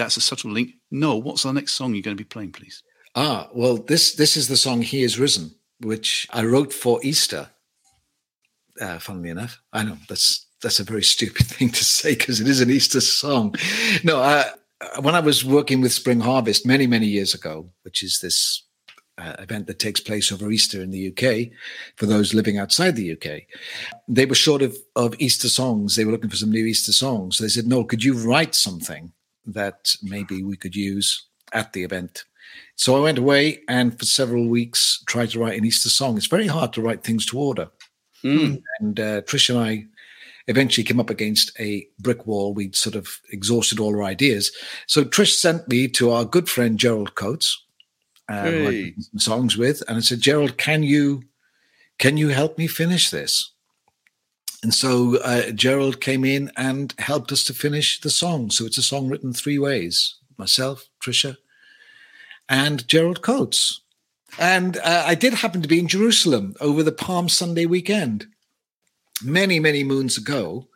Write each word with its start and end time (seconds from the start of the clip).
that's 0.00 0.16
a 0.16 0.20
subtle 0.20 0.50
link. 0.50 0.70
No, 0.90 1.16
what's 1.16 1.42
the 1.42 1.52
next 1.52 1.72
song 1.72 1.94
you're 1.94 2.02
going 2.02 2.16
to 2.16 2.24
be 2.24 2.28
playing, 2.28 2.52
please? 2.52 2.82
Ah, 3.14 3.48
well, 3.54 3.76
this 3.76 4.14
this 4.14 4.36
is 4.36 4.48
the 4.48 4.56
song 4.56 4.82
"He 4.82 5.02
Is 5.02 5.18
Risen," 5.18 5.54
which 5.80 6.26
I 6.30 6.42
wrote 6.44 6.72
for 6.72 7.00
Easter. 7.02 7.50
Uh, 8.80 8.98
funnily 8.98 9.28
enough, 9.28 9.60
I 9.72 9.84
know 9.84 9.98
that's 10.08 10.46
that's 10.62 10.80
a 10.80 10.84
very 10.84 11.02
stupid 11.14 11.46
thing 11.46 11.68
to 11.70 11.84
say 11.84 12.14
because 12.14 12.40
it 12.40 12.48
is 12.48 12.60
an 12.60 12.70
Easter 12.70 13.00
song. 13.00 13.54
No, 14.02 14.20
uh, 14.20 14.44
when 15.00 15.14
I 15.14 15.20
was 15.20 15.44
working 15.44 15.82
with 15.82 15.92
Spring 15.92 16.20
Harvest 16.20 16.66
many 16.66 16.86
many 16.86 17.06
years 17.06 17.34
ago, 17.34 17.68
which 17.82 18.02
is 18.02 18.20
this 18.20 18.64
uh, 19.18 19.34
event 19.38 19.66
that 19.66 19.78
takes 19.78 20.00
place 20.00 20.32
over 20.32 20.50
Easter 20.50 20.80
in 20.80 20.92
the 20.92 21.08
UK 21.08 21.52
for 21.96 22.06
those 22.06 22.32
living 22.32 22.58
outside 22.58 22.96
the 22.96 23.12
UK. 23.12 23.42
They 24.08 24.24
were 24.24 24.34
short 24.34 24.62
of, 24.62 24.74
of 24.96 25.14
Easter 25.18 25.50
songs. 25.50 25.94
They 25.94 26.06
were 26.06 26.12
looking 26.12 26.30
for 26.30 26.36
some 26.36 26.50
new 26.50 26.64
Easter 26.64 26.92
songs. 26.92 27.36
So 27.36 27.44
they 27.44 27.48
said, 27.48 27.66
Noel, 27.66 27.84
could 27.84 28.02
you 28.02 28.14
write 28.14 28.54
something 28.54 29.12
that 29.46 29.94
maybe 30.02 30.42
we 30.42 30.56
could 30.56 30.74
use 30.74 31.26
at 31.52 31.72
the 31.72 31.84
event? 31.84 32.24
So 32.76 32.96
I 32.96 33.00
went 33.00 33.18
away 33.18 33.60
and 33.68 33.98
for 33.98 34.04
several 34.04 34.48
weeks 34.48 35.02
tried 35.06 35.30
to 35.30 35.40
write 35.40 35.58
an 35.58 35.64
Easter 35.64 35.88
song. 35.88 36.16
It's 36.16 36.26
very 36.26 36.46
hard 36.46 36.72
to 36.74 36.82
write 36.82 37.04
things 37.04 37.26
to 37.26 37.38
order. 37.38 37.68
Mm. 38.24 38.62
And 38.80 39.00
uh, 39.00 39.22
Trish 39.22 39.50
and 39.50 39.58
I 39.58 39.84
eventually 40.46 40.84
came 40.84 41.00
up 41.00 41.10
against 41.10 41.58
a 41.60 41.86
brick 41.98 42.26
wall. 42.26 42.54
We'd 42.54 42.76
sort 42.76 42.96
of 42.96 43.20
exhausted 43.30 43.80
all 43.80 43.94
our 43.94 44.02
ideas. 44.02 44.50
So 44.86 45.04
Trish 45.04 45.34
sent 45.34 45.68
me 45.68 45.88
to 45.88 46.10
our 46.10 46.24
good 46.24 46.48
friend 46.48 46.78
Gerald 46.78 47.14
Coates, 47.14 47.64
uh, 48.28 48.42
hey. 48.44 48.94
songs 49.16 49.56
with, 49.56 49.82
and 49.88 49.96
I 49.96 50.00
said, 50.00 50.20
Gerald, 50.20 50.56
can 50.56 50.82
you 50.82 51.22
can 51.98 52.16
you 52.16 52.28
help 52.28 52.56
me 52.56 52.66
finish 52.66 53.10
this? 53.10 53.52
And 54.62 54.74
so 54.74 55.16
uh, 55.18 55.50
Gerald 55.52 56.00
came 56.00 56.24
in 56.24 56.50
and 56.56 56.94
helped 56.98 57.32
us 57.32 57.44
to 57.44 57.54
finish 57.54 58.00
the 58.00 58.10
song. 58.10 58.50
So 58.50 58.66
it's 58.66 58.78
a 58.78 58.82
song 58.82 59.08
written 59.08 59.32
three 59.32 59.58
ways: 59.58 60.16
myself, 60.36 60.88
Tricia, 61.02 61.36
and 62.48 62.86
Gerald 62.86 63.22
Coates. 63.22 63.80
And 64.38 64.76
uh, 64.78 65.04
I 65.06 65.14
did 65.14 65.34
happen 65.34 65.62
to 65.62 65.68
be 65.68 65.78
in 65.78 65.88
Jerusalem 65.88 66.54
over 66.60 66.82
the 66.82 66.92
Palm 66.92 67.28
Sunday 67.28 67.66
weekend, 67.66 68.26
many 69.22 69.58
many 69.58 69.82
moons 69.82 70.18
ago, 70.18 70.68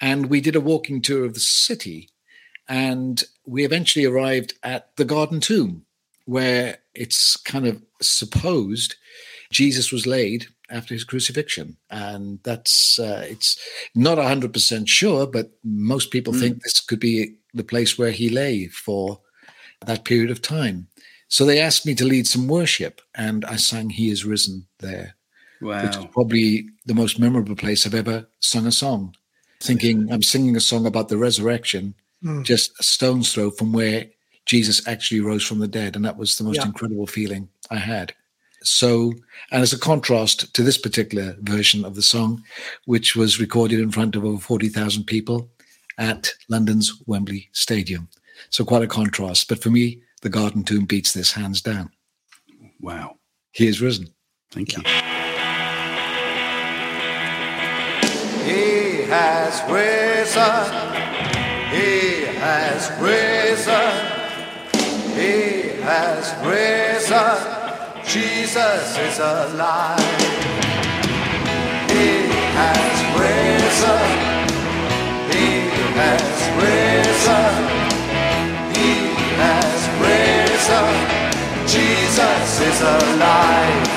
and 0.00 0.26
we 0.26 0.40
did 0.40 0.56
a 0.56 0.60
walking 0.60 1.02
tour 1.02 1.24
of 1.24 1.34
the 1.34 1.40
city, 1.40 2.10
and 2.68 3.24
we 3.44 3.64
eventually 3.64 4.04
arrived 4.04 4.54
at 4.62 4.96
the 4.96 5.04
Garden 5.04 5.40
Tomb, 5.40 5.84
where 6.24 6.78
it's 6.94 7.36
kind 7.36 7.66
of 7.66 7.82
supposed 8.00 8.94
Jesus 9.50 9.90
was 9.92 10.06
laid 10.06 10.46
after 10.70 10.94
his 10.94 11.04
crucifixion, 11.04 11.76
and 11.90 12.38
that's 12.42 12.98
uh, 12.98 13.26
it's 13.28 13.58
not 13.94 14.18
hundred 14.18 14.52
percent 14.52 14.88
sure, 14.88 15.26
but 15.26 15.50
most 15.62 16.10
people 16.10 16.32
mm. 16.32 16.40
think 16.40 16.62
this 16.62 16.80
could 16.80 17.00
be 17.00 17.36
the 17.52 17.64
place 17.64 17.98
where 17.98 18.10
he 18.10 18.28
lay 18.28 18.68
for 18.68 19.20
that 19.86 20.04
period 20.04 20.30
of 20.30 20.42
time. 20.42 20.88
So 21.28 21.44
they 21.44 21.60
asked 21.60 21.86
me 21.86 21.94
to 21.96 22.04
lead 22.04 22.26
some 22.26 22.48
worship, 22.48 23.00
and 23.14 23.44
I 23.44 23.56
sang 23.56 23.90
"He 23.90 24.10
Is 24.10 24.24
Risen" 24.24 24.66
there, 24.78 25.16
wow. 25.60 25.82
which 25.82 25.96
is 25.96 26.06
probably 26.06 26.68
the 26.86 26.94
most 26.94 27.18
memorable 27.18 27.56
place 27.56 27.86
I've 27.86 27.94
ever 27.94 28.26
sung 28.40 28.66
a 28.66 28.72
song. 28.72 29.14
Thinking 29.60 30.12
I'm 30.12 30.22
singing 30.22 30.56
a 30.56 30.60
song 30.60 30.84
about 30.84 31.08
the 31.08 31.16
resurrection, 31.16 31.94
mm. 32.22 32.44
just 32.44 32.78
a 32.78 32.82
stone's 32.82 33.32
throw 33.32 33.50
from 33.50 33.72
where 33.72 34.06
Jesus 34.46 34.86
actually 34.86 35.20
rose 35.20 35.44
from 35.44 35.58
the 35.58 35.68
dead. 35.68 35.96
And 35.96 36.04
that 36.04 36.16
was 36.16 36.36
the 36.36 36.44
most 36.44 36.56
yeah. 36.56 36.66
incredible 36.66 37.06
feeling 37.06 37.48
I 37.70 37.76
had. 37.76 38.14
So, 38.64 39.12
and 39.50 39.62
as 39.62 39.72
a 39.72 39.78
contrast 39.78 40.52
to 40.54 40.62
this 40.62 40.78
particular 40.78 41.36
version 41.40 41.84
of 41.84 41.94
the 41.94 42.02
song, 42.02 42.42
which 42.86 43.14
was 43.14 43.38
recorded 43.38 43.78
in 43.78 43.90
front 43.90 44.16
of 44.16 44.24
over 44.24 44.38
40,000 44.38 45.04
people 45.04 45.50
at 45.98 46.32
London's 46.48 46.92
Wembley 47.06 47.50
Stadium. 47.52 48.08
So, 48.50 48.64
quite 48.64 48.82
a 48.82 48.88
contrast. 48.88 49.48
But 49.48 49.62
for 49.62 49.70
me, 49.70 50.00
the 50.22 50.30
Garden 50.30 50.64
Tomb 50.64 50.86
beats 50.86 51.12
this 51.12 51.32
hands 51.32 51.60
down. 51.60 51.90
Wow. 52.80 53.18
He 53.52 53.66
is 53.66 53.80
risen. 53.80 54.08
Thank 54.50 54.76
you. 54.76 54.82
He 58.44 59.02
has 59.08 59.62
risen. 59.70 60.64
He 61.70 62.24
has 62.40 62.90
risen. 63.00 64.14
He 65.14 65.82
has 65.82 66.34
risen. 66.46 66.83
Jesus 68.14 68.96
is 68.96 69.18
alive. 69.18 69.98
He 71.90 72.30
has 72.54 72.94
risen. 73.18 74.06
He 75.34 75.46
has 75.98 76.28
risen. 76.62 77.54
He 78.78 78.90
has 79.42 79.80
risen. 80.06 80.94
Jesus 81.66 82.50
is 82.70 82.80
alive. 82.82 83.88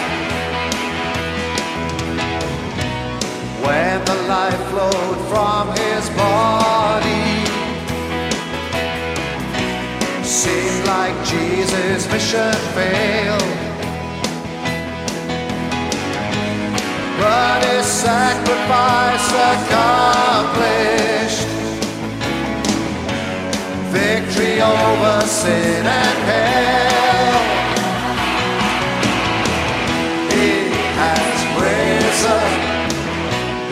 When 3.62 4.04
the 4.04 4.16
life 4.28 4.64
flowed 4.72 5.20
from 5.30 5.68
his 5.78 6.10
body 6.18 7.46
Seemed 10.24 10.88
like 10.88 11.16
Jesus' 11.24 12.12
mission 12.12 12.54
failed. 12.74 13.67
His 17.28 17.86
sacrifice 17.86 19.30
accomplished 19.52 21.48
victory 23.92 24.62
over 24.62 25.22
sin 25.26 25.86
and 25.86 26.18
hell. 26.30 27.40
He 30.32 30.50
has 31.02 31.36
risen. 31.62 32.48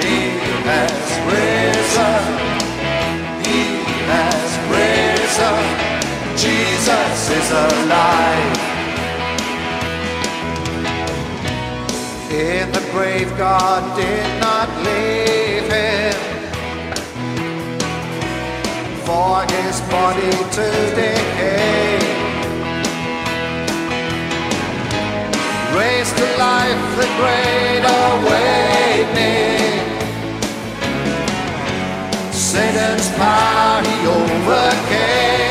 He 0.01 0.17
has 0.69 1.05
risen. 1.31 2.23
He 3.45 3.61
has 4.11 4.49
risen. 4.75 5.63
Jesus 6.35 7.19
is 7.39 7.49
alive. 7.51 8.15
In 12.35 12.69
the 12.73 12.81
grave, 12.91 13.29
God 13.38 13.96
did 13.96 14.28
not 14.41 14.68
leave 14.84 15.72
him 15.72 16.13
for 19.06 19.40
his 19.56 19.79
body 19.88 20.31
to 20.57 20.68
decay. 21.00 21.96
Raised 25.79 26.18
to 26.18 26.28
life, 26.38 26.84
the 27.00 27.07
great 27.19 27.84
awakening. 28.03 29.16
Satan's 32.34 33.09
power 33.16 33.81
he 33.81 33.96
overcame. 34.07 35.44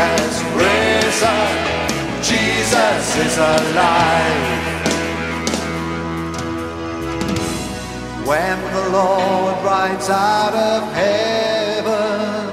Has 0.00 0.34
risen. 0.60 1.52
Jesus 2.22 3.06
is 3.26 3.36
alive. 3.38 4.56
when 8.26 8.60
the 8.74 8.88
Lord 8.90 9.54
rides 9.64 10.10
out 10.10 10.52
of 10.52 10.92
heaven. 10.92 12.46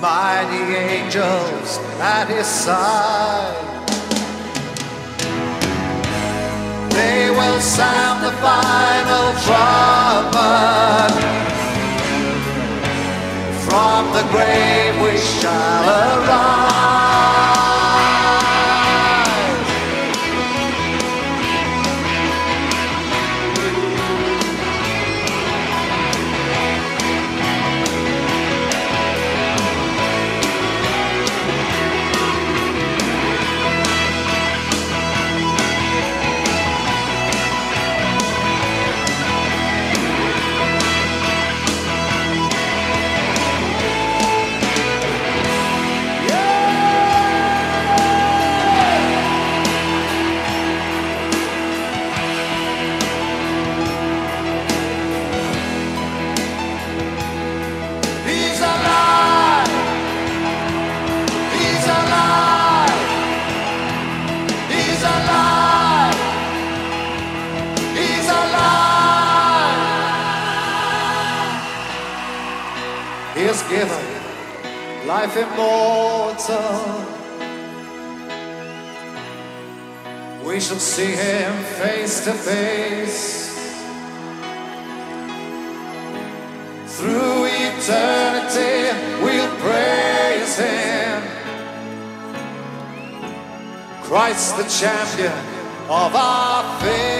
Mighty 0.00 0.74
angels 0.74 1.78
at 2.00 2.26
his 2.26 2.46
side. 2.46 3.54
They 6.90 7.30
will 7.30 7.60
sound 7.60 8.24
the 8.24 8.32
final 8.42 9.32
trumpet. 9.44 9.99
The 14.20 14.28
grave 14.28 15.00
we 15.02 15.16
shall 15.16 15.84
arise. 15.84 17.09
Given 73.40 75.06
life 75.06 75.34
immortal. 75.34 77.06
We 80.44 80.60
shall 80.60 80.78
see 80.78 81.12
him 81.12 81.64
face 81.80 82.24
to 82.24 82.34
face. 82.34 83.48
Through 86.98 87.46
eternity, 87.46 89.24
we'll 89.24 89.56
praise 89.56 90.58
him. 90.58 91.22
Christ 94.02 94.58
the 94.58 94.64
champion 94.64 95.32
of 95.88 96.14
our 96.14 96.80
faith. 96.80 97.19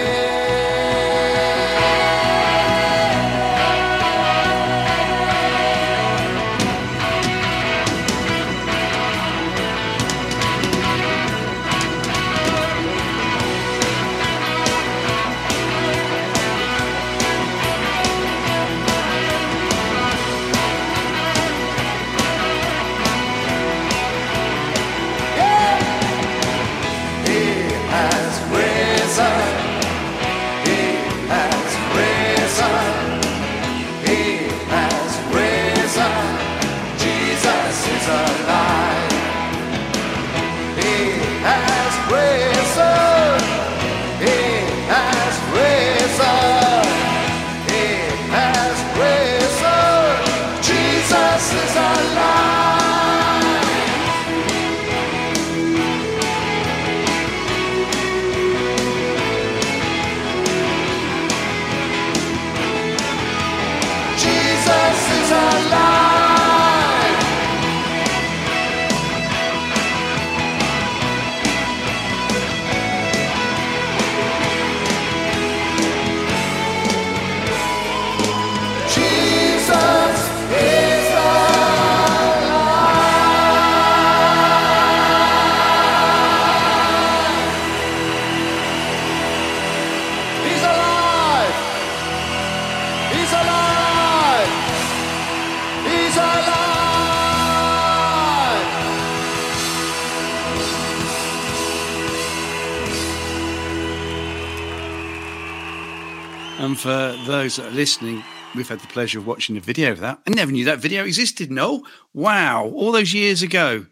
And 106.61 106.79
for 106.79 107.15
those 107.25 107.55
that 107.55 107.67
are 107.67 107.71
listening, 107.75 108.23
we've 108.55 108.69
had 108.69 108.79
the 108.79 108.87
pleasure 108.87 109.17
of 109.17 109.25
watching 109.25 109.55
the 109.55 109.61
video 109.61 109.91
of 109.91 109.99
that. 110.01 110.19
I 110.27 110.29
never 110.31 110.51
knew 110.51 110.65
that 110.65 110.77
video 110.79 111.03
existed. 111.05 111.49
No, 111.51 111.83
wow, 112.13 112.65
all 112.65 112.91
those 112.91 113.13
years 113.13 113.41
ago. 113.41 113.79
What 113.79 113.85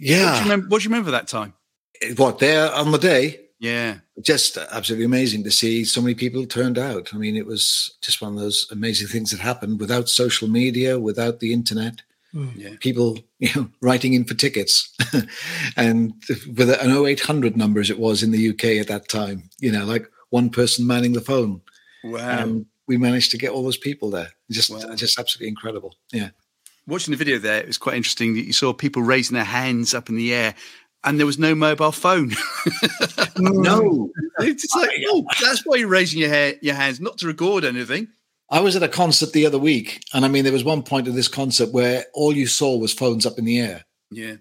do 0.00 0.04
you 0.04 0.16
Yeah. 0.16 0.42
remember? 0.42 0.66
What 0.68 0.80
do 0.82 0.84
you 0.84 0.90
remember 0.90 1.12
that 1.12 1.28
time? 1.28 1.54
Eh, 2.02 2.14
what, 2.16 2.40
there 2.40 2.72
on 2.74 2.90
the 2.90 2.98
day? 2.98 3.40
Yeah, 3.58 3.98
Just 4.22 4.58
absolutely 4.58 5.06
amazing 5.06 5.44
to 5.44 5.50
see 5.50 5.84
so 5.84 6.02
many 6.02 6.14
people 6.14 6.44
turned 6.46 6.76
out. 6.78 7.14
I 7.14 7.16
mean, 7.16 7.36
it 7.36 7.46
was 7.46 7.96
just 8.02 8.20
one 8.20 8.34
of 8.34 8.38
those 8.38 8.66
amazing 8.70 9.08
things 9.08 9.30
that 9.30 9.40
happened 9.40 9.80
without 9.80 10.08
social 10.10 10.46
media, 10.48 10.98
without 10.98 11.40
the 11.40 11.52
internet. 11.54 12.02
Hmm. 12.32 12.48
yeah, 12.56 12.70
People, 12.80 13.18
you 13.38 13.48
know, 13.54 13.70
writing 13.80 14.12
in 14.14 14.24
for 14.24 14.34
tickets, 14.34 14.92
and 15.76 16.12
with 16.56 16.68
an 16.70 16.90
0800 17.06 17.56
number 17.56 17.80
as 17.80 17.88
it 17.88 17.98
was 17.98 18.22
in 18.22 18.30
the 18.32 18.50
UK 18.50 18.64
at 18.80 18.88
that 18.88 19.08
time. 19.08 19.48
You 19.60 19.72
know, 19.72 19.84
like 19.86 20.06
one 20.30 20.50
person 20.50 20.86
manning 20.86 21.12
the 21.14 21.20
phone, 21.22 21.62
wow. 22.12 22.38
and 22.38 22.66
we 22.86 22.96
managed 22.96 23.30
to 23.32 23.38
get 23.38 23.50
all 23.50 23.62
those 23.64 23.76
people 23.76 24.10
there. 24.10 24.30
Just, 24.50 24.70
Wow. 24.70 24.94
just 24.94 25.18
absolutely 25.18 25.48
incredible. 25.48 25.94
Yeah. 26.12 26.30
Watching 26.86 27.10
the 27.12 27.18
video 27.18 27.38
there, 27.38 27.60
it 27.60 27.66
was 27.66 27.78
quite 27.78 27.96
interesting 27.96 28.34
that 28.34 28.44
you 28.46 28.52
saw 28.52 28.72
people 28.72 29.02
raising 29.02 29.34
their 29.34 29.44
hands 29.44 29.92
up 29.92 30.08
in 30.08 30.16
the 30.16 30.32
air, 30.32 30.54
and 31.02 31.18
there 31.18 31.26
was 31.26 31.38
no 31.38 31.54
mobile 31.54 31.92
phone. 31.92 32.32
No, 33.38 34.10
it's 34.38 34.74
like, 34.74 34.90
oh, 35.08 35.24
that's 35.42 35.62
why 35.66 35.76
you're 35.76 35.88
raising 35.88 36.20
your 36.20 36.28
hair, 36.30 36.54
your 36.62 36.74
hands, 36.74 37.00
not 37.00 37.18
to 37.18 37.26
record 37.26 37.64
anything. 37.64 38.08
I 38.50 38.60
was 38.60 38.76
at 38.76 38.82
a 38.82 38.88
concert 38.88 39.32
the 39.32 39.44
other 39.46 39.58
week, 39.58 40.02
and 40.14 40.24
I 40.24 40.28
mean, 40.28 40.44
there 40.44 40.52
was 40.52 40.64
one 40.64 40.82
point 40.82 41.06
of 41.08 41.14
this 41.14 41.28
concert 41.28 41.72
where 41.72 42.04
all 42.14 42.32
you 42.32 42.46
saw 42.46 42.76
was 42.78 42.92
phones 42.94 43.26
up 43.26 43.38
in 43.38 43.44
the 43.44 43.60
air, 43.60 43.84
Yeah, 44.10 44.36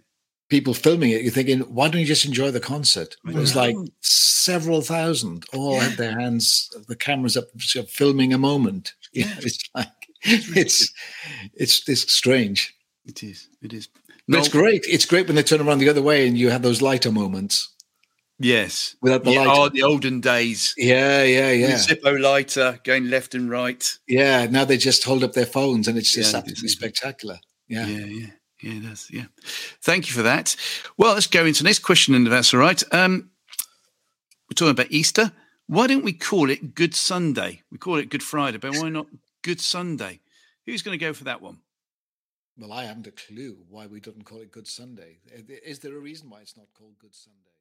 people 0.49 0.73
filming 0.73 1.11
it. 1.11 1.21
You're 1.21 1.31
thinking, 1.31 1.61
why 1.61 1.87
don't 1.89 2.01
you 2.01 2.07
just 2.07 2.25
enjoy 2.25 2.51
the 2.51 2.59
concert? 2.59 3.15
It 3.27 3.35
was 3.35 3.55
like 3.55 3.75
several 4.01 4.81
thousand 4.81 5.45
all 5.53 5.73
Yeah. 5.75 5.83
had 5.89 5.97
their 5.97 6.19
hands, 6.19 6.69
the 6.87 6.95
cameras 6.95 7.35
up, 7.37 7.45
filming 7.89 8.33
a 8.33 8.37
moment. 8.37 8.93
Yeah. 9.13 9.33
it's 9.39 9.59
like 9.73 9.87
it's 10.23 10.91
it's 11.53 11.87
it's 11.87 12.11
strange, 12.11 12.73
it 13.05 13.23
is. 13.23 13.47
It 13.61 13.71
is. 13.73 13.87
but 14.27 14.39
it's 14.39 14.49
great. 14.49 14.83
It's 14.89 15.05
great 15.05 15.27
when 15.27 15.35
they 15.37 15.43
turn 15.43 15.61
around 15.61 15.79
the 15.79 15.87
other 15.89 16.01
way 16.01 16.27
and 16.27 16.37
you 16.37 16.49
have 16.49 16.63
those 16.63 16.81
lighter 16.81 17.11
moments 17.13 17.69
Yes. 18.37 18.97
without 19.01 19.23
the 19.23 19.31
Yeah, 19.31 19.45
light. 19.45 19.57
oh, 19.57 19.69
the 19.69 19.83
olden 19.83 20.19
days. 20.19 20.73
yeah, 20.77 21.23
yeah, 21.23 21.51
With 21.51 21.59
yeah, 21.61 21.75
Zippo 21.77 22.19
lighter 22.19 22.77
going 22.83 23.09
left 23.09 23.33
and 23.35 23.49
right. 23.49 23.97
yeah. 24.07 24.47
Now 24.47 24.65
they 24.65 24.75
just 24.77 25.05
hold 25.05 25.23
up 25.23 25.31
their 25.31 25.45
phones, 25.45 25.87
and 25.87 25.97
it's 25.97 26.11
just 26.11 26.33
Yeah, 26.33 26.39
absolutely 26.39 26.67
spectacular. 26.67 27.39
Yeah. 27.69 27.87
Yeah, 27.87 28.05
yeah, 28.05 28.27
yeah, 28.61 28.73
it 28.73 28.83
does. 28.83 29.07
Yeah. 29.11 29.25
Thank 29.81 30.07
you 30.07 30.13
for 30.13 30.23
that. 30.23 30.55
Well, 30.97 31.13
let's 31.13 31.27
go 31.27 31.45
into 31.45 31.63
the 31.63 31.69
next 31.69 31.79
question, 31.79 32.15
and 32.15 32.25
if 32.25 32.31
that's 32.31 32.53
all 32.53 32.59
right. 32.59 32.81
Um, 32.91 33.31
we're 34.49 34.55
talking 34.55 34.71
about 34.71 34.91
Easter. 34.91 35.31
Why 35.67 35.87
don't 35.87 36.03
we 36.03 36.13
call 36.13 36.49
it 36.49 36.75
Good 36.75 36.93
Sunday? 36.93 37.63
We 37.71 37.77
call 37.77 37.97
it 37.97 38.09
Good 38.09 38.23
Friday, 38.23 38.57
but 38.57 38.75
why 38.75 38.89
not 38.89 39.07
Good 39.41 39.59
Sunday? 39.59 40.19
Who's 40.65 40.83
going 40.83 40.97
to 40.97 41.03
go 41.03 41.13
for 41.13 41.23
that 41.23 41.41
one? 41.41 41.57
Well, 42.57 42.71
I 42.71 42.85
haven't 42.85 43.07
a 43.07 43.11
clue 43.11 43.57
why 43.69 43.87
we 43.87 43.99
didn't 43.99 44.23
call 44.23 44.39
it 44.39 44.51
Good 44.51 44.67
Sunday. 44.67 45.17
Is 45.65 45.79
there 45.79 45.95
a 45.95 45.99
reason 45.99 46.29
why 46.29 46.41
it's 46.41 46.55
not 46.55 46.67
called 46.77 46.97
Good 46.99 47.15
Sunday? 47.15 47.54